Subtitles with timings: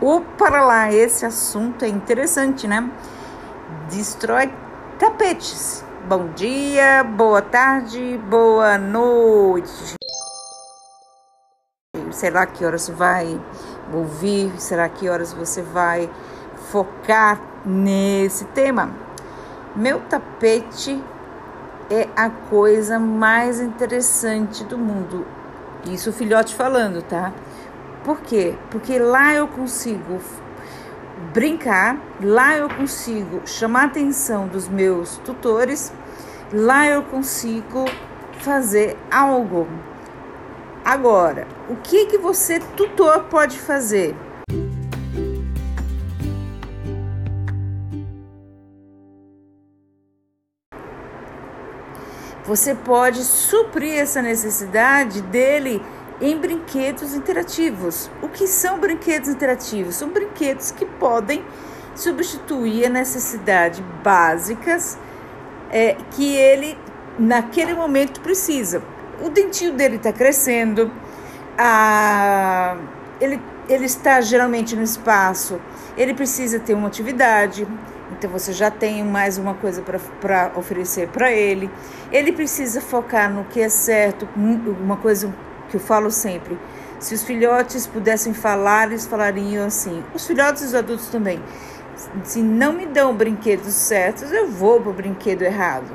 [0.00, 2.88] O para lá, esse assunto é interessante, né?
[3.90, 4.48] Destrói
[4.96, 5.84] tapetes.
[6.08, 9.96] Bom dia, boa tarde, boa noite.
[12.12, 13.40] Será que horas você vai
[13.92, 14.52] ouvir?
[14.60, 16.08] Será que horas você vai
[16.70, 18.90] focar nesse tema?
[19.74, 21.02] Meu tapete
[21.90, 25.26] é a coisa mais interessante do mundo.
[25.86, 27.32] Isso o filhote falando, tá?
[28.08, 28.54] Por quê?
[28.70, 30.18] Porque lá eu consigo
[31.34, 35.92] brincar, lá eu consigo chamar a atenção dos meus tutores,
[36.50, 37.84] lá eu consigo
[38.38, 39.68] fazer algo.
[40.82, 44.16] Agora, o que que você tutor pode fazer?
[52.46, 55.82] Você pode suprir essa necessidade dele
[56.20, 58.10] em brinquedos interativos.
[58.22, 59.96] O que são brinquedos interativos?
[59.96, 61.44] São brinquedos que podem
[61.94, 64.98] substituir a necessidade básicas
[65.70, 66.78] é, que ele
[67.18, 68.82] naquele momento precisa.
[69.20, 70.90] O dentinho dele está crescendo,
[71.56, 72.76] a,
[73.20, 75.60] ele, ele está geralmente no espaço,
[75.96, 77.66] ele precisa ter uma atividade,
[78.12, 79.82] então você já tem mais uma coisa
[80.20, 81.68] para oferecer para ele.
[82.12, 85.34] Ele precisa focar no que é certo, uma coisa
[85.68, 86.58] que eu falo sempre.
[86.98, 90.02] Se os filhotes pudessem falar, eles falariam assim.
[90.12, 91.42] Os filhotes e os adultos também.
[92.24, 95.86] Se não me dão brinquedos certos, eu vou para o brinquedo errado.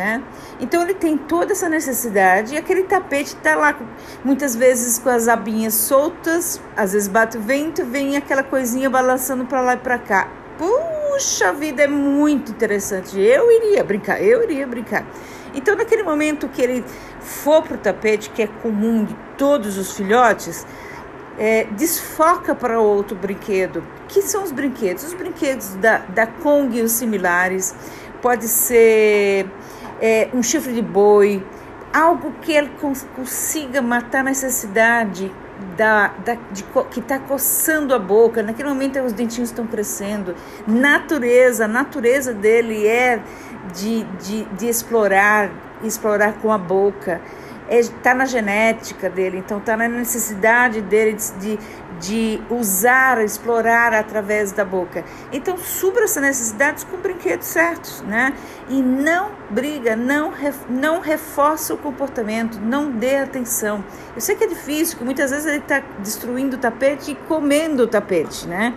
[0.00, 0.22] Né?
[0.60, 3.76] Então ele tem toda essa necessidade e aquele tapete está lá
[4.24, 9.44] muitas vezes com as abinhas soltas, às vezes bate o vento, vem aquela coisinha balançando
[9.44, 10.28] para lá e para cá.
[10.56, 10.97] Puxa!
[11.18, 13.18] Puxa vida, é muito interessante.
[13.18, 15.04] Eu iria brincar, eu iria brincar.
[15.52, 16.84] Então, naquele momento que ele
[17.20, 20.64] for para o tapete, que é comum de todos os filhotes,
[21.36, 23.82] é, desfoca para outro brinquedo.
[24.06, 25.02] Que são os brinquedos?
[25.02, 27.74] Os brinquedos da, da Kong e os similares.
[28.22, 29.50] Pode ser
[30.00, 31.44] é, um chifre de boi,
[31.92, 32.70] algo que ele
[33.16, 35.32] consiga matar a necessidade
[35.76, 40.34] da, da, de, que está coçando a boca, naquele momento os dentinhos estão crescendo.
[40.66, 43.20] Natureza, a natureza dele é
[43.74, 45.50] de, de, de explorar,
[45.82, 47.20] explorar com a boca
[47.70, 51.58] está na genética dele, então está na necessidade dele de,
[52.00, 55.04] de usar, explorar através da boca.
[55.32, 58.32] Então, supra essa necessidade com brinquedos certos, né?
[58.68, 60.32] E não briga, não,
[60.68, 63.84] não reforça o comportamento, não dê atenção.
[64.14, 67.82] Eu sei que é difícil, que muitas vezes ele está destruindo o tapete e comendo
[67.82, 68.74] o tapete, né?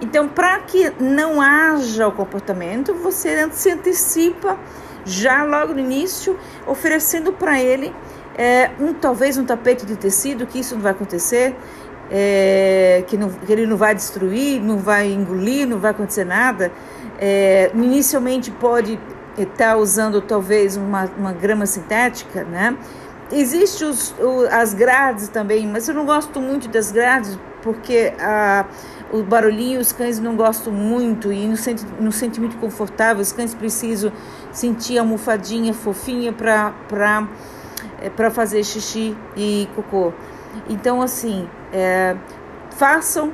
[0.00, 4.56] Então, para que não haja o comportamento, você se antecipa
[5.04, 7.92] já logo no início, oferecendo para ele
[8.38, 11.56] é, um, talvez um tapete de tecido, que isso não vai acontecer,
[12.08, 16.70] é, que, não, que ele não vai destruir, não vai engolir, não vai acontecer nada.
[17.18, 18.98] É, inicialmente pode
[19.36, 22.76] estar usando talvez uma, uma grama sintética, né?
[23.30, 28.64] Existe os, o, as grades também, mas eu não gosto muito das grades porque a,
[29.12, 33.20] o barulhinho os cães não gostam muito e não sente, não sente muito confortável.
[33.20, 34.12] Os cães precisam
[34.52, 36.72] sentir a almofadinha fofinha para
[38.00, 40.12] é, para fazer xixi e cocô.
[40.68, 42.16] Então, assim, é,
[42.70, 43.32] façam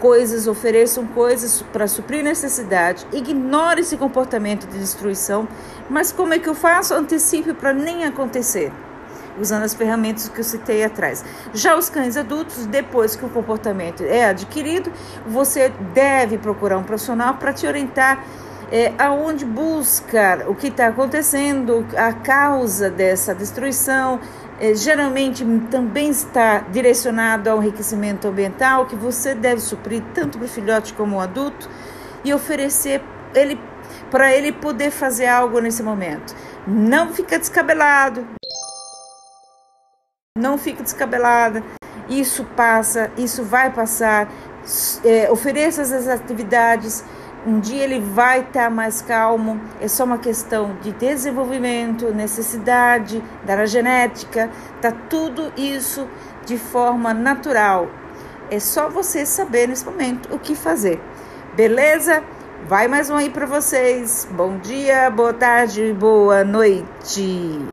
[0.00, 5.46] coisas, ofereçam coisas para suprir necessidade, ignore esse comportamento de destruição,
[5.88, 6.94] mas como é que eu faço?
[6.94, 8.72] Antecipe para nem acontecer,
[9.38, 11.22] usando as ferramentas que eu citei atrás.
[11.52, 14.90] Já os cães adultos, depois que o comportamento é adquirido,
[15.26, 18.24] você deve procurar um profissional para te orientar
[18.70, 24.20] é, aonde busca o que está acontecendo, a causa dessa destruição,
[24.60, 30.48] é, geralmente também está direcionado ao enriquecimento ambiental que você deve suprir tanto para o
[30.48, 31.68] filhote como o adulto
[32.24, 33.02] e oferecer
[33.34, 33.58] ele
[34.10, 36.34] para ele poder fazer algo nesse momento.
[36.66, 38.26] Não fica descabelado.
[40.36, 41.62] Não fica descabelada.
[42.08, 44.28] Isso passa, isso vai passar.
[45.04, 47.04] É, ofereça as atividades
[47.46, 53.22] um dia ele vai estar tá mais calmo, é só uma questão de desenvolvimento, necessidade,
[53.44, 54.50] da genética,
[54.80, 56.06] tá tudo isso
[56.44, 57.88] de forma natural.
[58.50, 61.00] É só você saber nesse momento o que fazer.
[61.54, 62.22] Beleza?
[62.66, 64.28] Vai mais um aí para vocês.
[64.30, 67.60] Bom dia, boa tarde, boa noite.